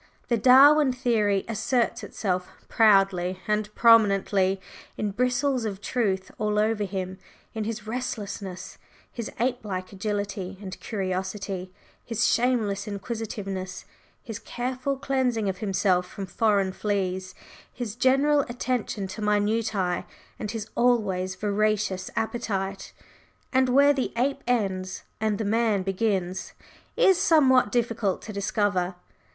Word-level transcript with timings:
The 0.29 0.37
Darwin 0.39 0.91
theory 0.91 1.45
asserts 1.47 2.03
itself 2.03 2.47
proudly 2.67 3.39
and 3.47 3.69
prominently 3.75 4.59
in 4.97 5.11
bristles 5.11 5.63
of 5.63 5.79
truth 5.79 6.31
all 6.39 6.57
over 6.57 6.85
him 6.85 7.19
in 7.53 7.65
his 7.65 7.85
restlessness, 7.85 8.79
his 9.11 9.29
ape 9.39 9.63
like 9.63 9.93
agility 9.93 10.57
and 10.59 10.79
curiosity, 10.79 11.71
his 12.03 12.25
shameless 12.25 12.87
inquisitiveness, 12.87 13.85
his 14.23 14.39
careful 14.39 14.97
cleansing 14.97 15.47
of 15.47 15.59
himself 15.59 16.07
from 16.09 16.25
foreign 16.25 16.71
fleas, 16.71 17.35
his 17.71 17.93
general 17.95 18.39
attention 18.49 19.05
to 19.05 19.21
minutiæ, 19.21 20.05
and 20.39 20.49
his 20.49 20.67
always 20.73 21.35
voracious 21.35 22.09
appetite; 22.15 22.91
and 23.53 23.69
where 23.69 23.93
the 23.93 24.11
ape 24.17 24.41
ends 24.47 25.03
and 25.19 25.37
the 25.37 25.45
man 25.45 25.83
begins 25.83 26.53
is 26.97 27.21
somewhat 27.21 27.71
difficult 27.71 28.23
to 28.23 28.33
discover. 28.33 28.95